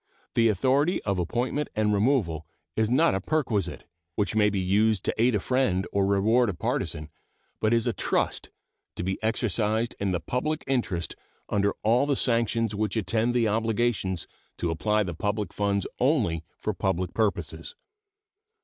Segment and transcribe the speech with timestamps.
[0.33, 3.83] The authority of appointment and removal is not a perquisite,
[4.15, 7.11] which may be used to aid a friend or reward a partisan,
[7.59, 8.49] but is a trust,
[8.95, 11.15] to be exercised in the public interest
[11.49, 14.15] under all the sanctions which attend the obligation
[14.57, 17.75] to apply the public funds only for public purposes.